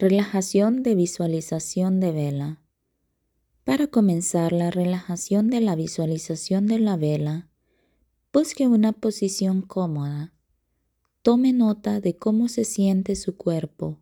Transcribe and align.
Relajación 0.00 0.84
de 0.84 0.94
visualización 0.94 1.98
de 1.98 2.12
vela. 2.12 2.62
Para 3.64 3.88
comenzar 3.88 4.52
la 4.52 4.70
relajación 4.70 5.50
de 5.50 5.60
la 5.60 5.74
visualización 5.74 6.68
de 6.68 6.78
la 6.78 6.96
vela, 6.96 7.50
busque 8.32 8.68
una 8.68 8.92
posición 8.92 9.60
cómoda. 9.60 10.32
Tome 11.22 11.52
nota 11.52 12.00
de 12.00 12.16
cómo 12.16 12.46
se 12.46 12.64
siente 12.64 13.16
su 13.16 13.36
cuerpo. 13.36 13.98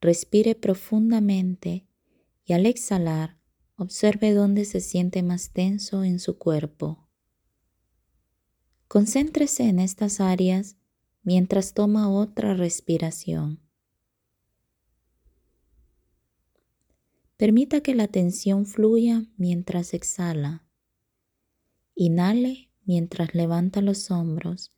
Respire 0.00 0.54
profundamente 0.54 1.84
y 2.44 2.52
al 2.52 2.64
exhalar, 2.64 3.40
observe 3.74 4.32
dónde 4.32 4.64
se 4.64 4.80
siente 4.80 5.24
más 5.24 5.50
tenso 5.50 6.04
en 6.04 6.20
su 6.20 6.38
cuerpo. 6.38 7.08
Concéntrese 8.86 9.64
en 9.64 9.80
estas 9.80 10.20
áreas 10.20 10.76
mientras 11.24 11.74
toma 11.74 12.08
otra 12.08 12.54
respiración. 12.54 13.61
Permita 17.42 17.80
que 17.80 17.96
la 17.96 18.06
tensión 18.06 18.66
fluya 18.66 19.24
mientras 19.36 19.94
exhala. 19.94 20.64
Inhale 21.96 22.70
mientras 22.84 23.34
levanta 23.34 23.80
los 23.80 24.12
hombros 24.12 24.72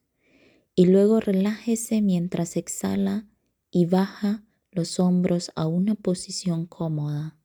y 0.74 0.86
luego 0.86 1.20
relájese 1.20 2.00
mientras 2.00 2.56
exhala 2.56 3.28
y 3.70 3.84
baja 3.84 4.46
los 4.70 4.98
hombros 4.98 5.52
a 5.56 5.66
una 5.66 5.94
posición 5.94 6.64
cómoda. 6.64 7.38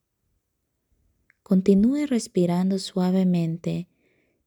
Continúe 1.44 2.06
respirando 2.06 2.80
suavemente 2.80 3.90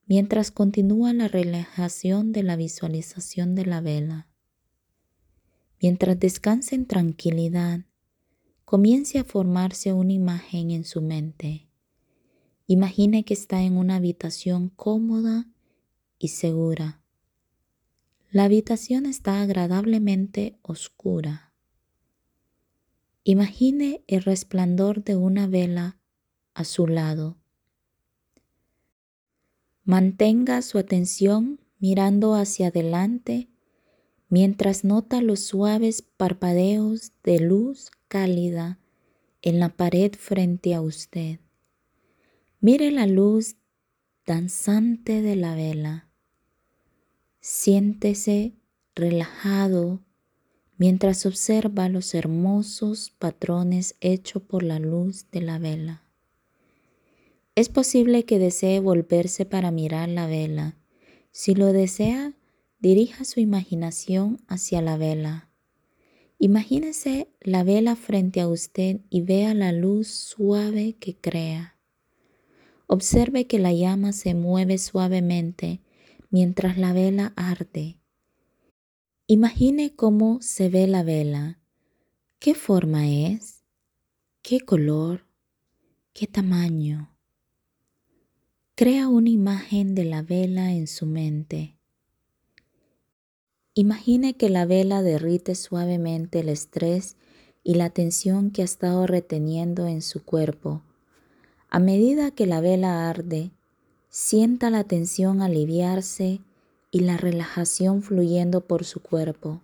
mientras 0.07 0.51
continúa 0.51 1.13
la 1.13 1.29
relajación 1.29 2.33
de 2.33 2.45
la 2.45 2.57
visualización 2.57 3.55
de 3.55 3.67
la 3.67 3.83
vela. 3.83 4.31
Mientras 5.83 6.19
descanse 6.19 6.77
en 6.77 6.87
tranquilidad, 6.87 7.85
comience 8.73 9.19
a 9.19 9.25
formarse 9.25 9.93
una 9.93 10.15
imagen 10.15 10.71
en 10.71 10.87
su 10.87 11.03
mente. 11.03 11.69
Imagine 12.67 13.23
que 13.23 13.35
está 13.35 13.61
en 13.61 13.77
una 13.77 13.97
habitación 13.97 14.71
cómoda 14.71 15.47
y 16.19 16.29
segura. 16.29 17.03
La 18.31 18.45
habitación 18.45 19.05
está 19.05 19.43
agradablemente 19.43 20.59
oscura. 20.63 21.53
Imagine 23.25 24.05
el 24.07 24.23
resplandor 24.23 25.05
de 25.05 25.17
una 25.17 25.47
vela 25.47 25.99
a 26.55 26.65
su 26.65 26.87
lado. 26.87 27.37
Mantenga 29.85 30.63
su 30.63 30.79
atención 30.79 31.61
mirando 31.79 32.35
hacia 32.35 32.69
adelante 32.69 33.51
mientras 34.31 34.83
nota 34.83 35.21
los 35.21 35.41
suaves 35.41 36.01
parpadeos 36.01 37.13
de 37.23 37.39
luz 37.39 37.91
cálida 38.13 38.79
en 39.41 39.59
la 39.59 39.71
pared 39.71 40.13
frente 40.13 40.75
a 40.75 40.83
usted. 40.83 41.41
Mire 42.61 42.91
la 42.91 43.07
luz 43.07 43.57
danzante 44.27 45.23
de 45.23 45.35
la 45.35 45.55
vela. 45.55 46.11
Siéntese 47.41 48.53
relajado 48.95 50.03
mientras 50.77 51.25
observa 51.25 51.89
los 51.89 52.13
hermosos 52.13 53.15
patrones 53.19 53.95
hechos 54.03 54.43
por 54.43 54.63
la 54.63 54.79
luz 54.79 55.31
de 55.31 55.41
la 55.41 55.59
vela. 55.59 56.03
Es 57.55 57.71
posible 57.71 58.27
que 58.27 58.39
desee 58.39 58.79
volverse 58.81 59.47
para 59.47 59.71
mirar 59.71 60.11
la 60.11 60.27
vela. 60.27 60.77
Si 61.31 61.55
lo 61.55 61.73
desea, 61.73 62.35
dirija 62.79 63.25
su 63.25 63.41
imaginación 63.41 64.37
hacia 64.49 64.83
la 64.83 64.99
vela. 64.99 65.52
Imagínese 66.45 67.29
la 67.41 67.63
vela 67.63 67.95
frente 67.95 68.41
a 68.41 68.49
usted 68.49 68.99
y 69.11 69.21
vea 69.21 69.55
la 69.55 69.71
luz 69.71 70.09
suave 70.09 70.97
que 70.99 71.15
crea. 71.15 71.79
Observe 72.89 73.47
que 73.47 73.61
la 73.61 73.73
llama 73.73 74.13
se 74.13 74.35
mueve 74.35 74.79
suavemente 74.79 75.83
mientras 76.31 76.79
la 76.79 76.93
vela 76.93 77.33
arde. 77.37 78.01
Imagine 79.29 79.95
cómo 79.95 80.43
se 80.43 80.69
ve 80.69 80.89
la 80.89 81.05
vela, 81.05 81.61
qué 82.41 82.55
forma 82.55 83.09
es, 83.09 83.63
qué 84.43 84.59
color, 84.59 85.25
qué 86.13 86.27
tamaño. 86.27 87.17
Crea 88.75 89.07
una 89.07 89.31
imagen 89.31 89.95
de 89.95 90.07
la 90.07 90.23
vela 90.23 90.73
en 90.73 90.89
su 90.89 91.07
mente. 91.07 91.77
Imagine 93.75 94.35
que 94.35 94.51
la 94.51 94.67
vela 94.67 95.01
derrite 95.01 95.55
suavemente 95.55 96.41
el 96.41 96.51
estrés 96.51 97.17
y 97.65 97.77
la 97.77 97.89
tensión 97.89 98.51
que 98.51 98.61
ha 98.61 98.67
estado 98.67 99.07
reteniendo 99.07 99.87
en 99.87 100.03
su 100.03 100.23
cuerpo. 100.23 100.83
A 101.71 101.79
medida 101.79 102.33
que 102.33 102.45
la 102.45 102.61
vela 102.61 103.09
arde, 103.09 103.51
sienta 104.11 104.69
la 104.69 104.85
tensión 104.85 105.41
aliviarse 105.41 106.43
y 106.91 107.01
la 107.01 107.17
relajación 107.17 108.03
fluyendo 108.03 108.61
por 108.61 108.85
su 108.85 109.01
cuerpo. 109.01 109.63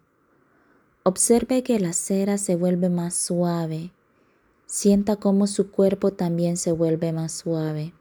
Observe 1.03 1.63
que 1.63 1.79
la 1.79 1.93
cera 1.93 2.39
se 2.39 2.57
vuelve 2.57 2.89
más 2.89 3.15
suave. 3.15 3.93
Sienta 4.65 5.17
cómo 5.17 5.47
su 5.47 5.71
cuerpo 5.71 6.13
también 6.13 6.57
se 6.57 6.73
vuelve 6.73 7.13
más 7.13 7.33
suave. 7.33 7.93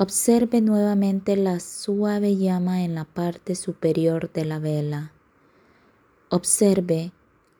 Observe 0.00 0.60
nuevamente 0.60 1.34
la 1.34 1.58
suave 1.58 2.36
llama 2.36 2.84
en 2.84 2.94
la 2.94 3.04
parte 3.04 3.56
superior 3.56 4.32
de 4.32 4.44
la 4.44 4.60
vela. 4.60 5.10
Observe 6.28 7.10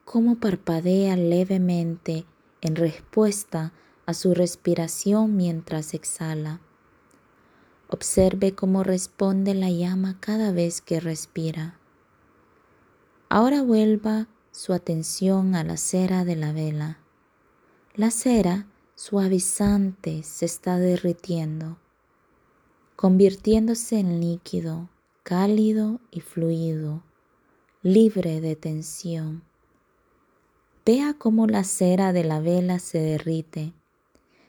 cómo 0.04 0.36
parpadea 0.36 1.16
levemente 1.16 2.26
en 2.60 2.76
respuesta 2.76 3.72
a 4.06 4.14
su 4.14 4.34
respiración 4.34 5.36
mientras 5.36 5.94
exhala. 5.94 6.60
Observe 7.88 8.54
cómo 8.54 8.84
responde 8.84 9.54
la 9.54 9.70
llama 9.70 10.16
cada 10.20 10.52
vez 10.52 10.80
que 10.80 11.00
respira. 11.00 11.76
Ahora 13.28 13.62
vuelva 13.62 14.28
su 14.52 14.72
atención 14.72 15.56
a 15.56 15.64
la 15.64 15.76
cera 15.76 16.24
de 16.24 16.36
la 16.36 16.52
vela. 16.52 16.98
La 17.96 18.12
cera 18.12 18.68
suavizante 18.94 20.22
se 20.22 20.44
está 20.44 20.78
derritiendo 20.78 21.78
convirtiéndose 22.98 24.00
en 24.00 24.20
líquido, 24.20 24.90
cálido 25.22 26.00
y 26.10 26.18
fluido, 26.18 27.04
libre 27.80 28.40
de 28.40 28.56
tensión. 28.56 29.44
Vea 30.84 31.14
cómo 31.16 31.46
la 31.46 31.62
cera 31.62 32.12
de 32.12 32.24
la 32.24 32.40
vela 32.40 32.80
se 32.80 32.98
derrite. 32.98 33.72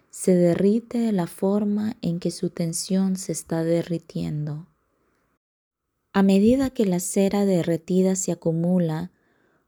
Se 0.10 0.34
derrite 0.34 0.98
de 0.98 1.12
la 1.12 1.28
forma 1.28 1.96
en 2.02 2.20
que 2.20 2.32
su 2.32 2.50
tensión 2.50 3.18
se 3.18 3.34
está 3.34 3.64
derritiendo. 3.64 4.66
A 6.12 6.24
medida 6.24 6.72
que 6.72 6.88
la 6.88 7.00
cera 7.00 7.46
derretida 7.46 8.16
se 8.16 8.32
acumula, 8.32 9.12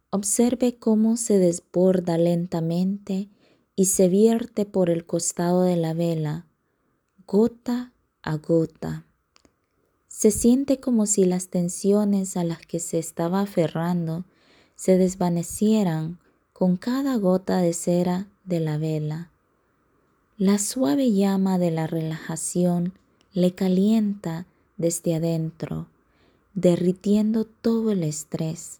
observe 0.09 0.79
cómo 0.79 1.17
se 1.17 1.37
desborda 1.37 2.17
lentamente 2.17 3.29
y 3.75 3.85
se 3.85 4.09
vierte 4.09 4.65
por 4.65 4.89
el 4.89 5.05
costado 5.05 5.61
de 5.61 5.75
la 5.75 5.93
vela, 5.93 6.47
gota 7.27 7.90
agota. 8.23 9.05
Se 10.07 10.29
siente 10.29 10.79
como 10.79 11.05
si 11.05 11.25
las 11.25 11.47
tensiones 11.47 12.37
a 12.37 12.43
las 12.43 12.59
que 12.59 12.79
se 12.79 12.99
estaba 12.99 13.41
aferrando 13.41 14.25
se 14.75 14.97
desvanecieran 14.97 16.19
con 16.53 16.77
cada 16.77 17.15
gota 17.15 17.57
de 17.57 17.73
cera 17.73 18.27
de 18.43 18.59
la 18.59 18.77
vela. 18.77 19.31
La 20.37 20.59
suave 20.59 21.11
llama 21.11 21.57
de 21.57 21.71
la 21.71 21.87
relajación 21.87 22.93
le 23.33 23.55
calienta 23.55 24.45
desde 24.77 25.15
adentro, 25.15 25.87
derritiendo 26.53 27.45
todo 27.45 27.91
el 27.91 28.03
estrés. 28.03 28.79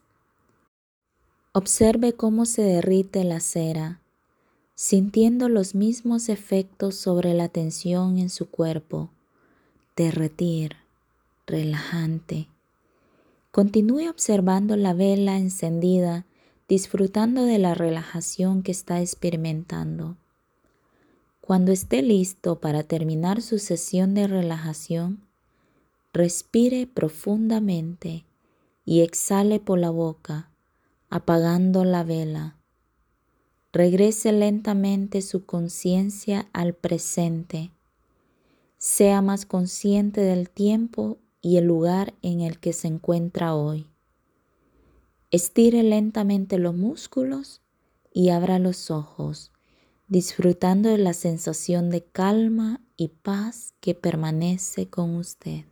Observe 1.54 2.14
cómo 2.14 2.46
se 2.46 2.62
derrite 2.62 3.24
la 3.24 3.40
cera, 3.40 4.02
sintiendo 4.76 5.50
los 5.50 5.76
mismos 5.76 6.30
efectos 6.30 6.96
sobre 6.96 7.34
la 7.34 7.50
tensión 7.50 8.18
en 8.18 8.30
su 8.30 8.50
cuerpo 8.50 9.10
derretir, 10.02 10.78
relajante. 11.46 12.48
Continúe 13.52 14.10
observando 14.10 14.76
la 14.76 14.94
vela 14.94 15.38
encendida, 15.38 16.26
disfrutando 16.68 17.46
de 17.46 17.60
la 17.60 17.76
relajación 17.76 18.64
que 18.64 18.72
está 18.72 19.00
experimentando. 19.00 20.18
Cuando 21.40 21.72
esté 21.72 22.02
listo 22.02 22.60
para 22.60 22.82
terminar 22.82 23.44
su 23.44 23.60
sesión 23.60 24.16
de 24.16 24.26
relajación, 24.26 25.28
respire 26.14 26.88
profundamente 26.88 28.26
y 28.86 29.02
exhale 29.02 29.60
por 29.60 29.78
la 29.78 29.92
boca, 29.92 30.50
apagando 31.12 31.84
la 31.84 32.04
vela. 32.04 32.58
Regrese 33.72 34.32
lentamente 34.32 35.22
su 35.22 35.46
conciencia 35.46 36.50
al 36.54 36.74
presente 36.74 37.72
sea 38.82 39.22
más 39.22 39.46
consciente 39.46 40.22
del 40.22 40.50
tiempo 40.50 41.20
y 41.40 41.58
el 41.58 41.66
lugar 41.66 42.16
en 42.24 42.42
el 42.42 42.60
que 42.60 42.74
se 42.74 42.88
encuentra 42.88 43.54
hoy. 43.54 43.86
Estire 45.30 45.84
lentamente 45.84 46.58
los 46.58 46.74
músculos 46.74 47.62
y 48.12 48.30
abra 48.30 48.58
los 48.58 48.90
ojos, 48.90 49.52
disfrutando 50.08 50.90
de 50.90 50.98
la 50.98 51.14
sensación 51.14 51.92
de 51.92 52.04
calma 52.06 52.82
y 52.98 53.10
paz 53.10 53.76
que 53.82 53.94
permanece 53.94 54.90
con 54.90 55.16
usted. 55.16 55.66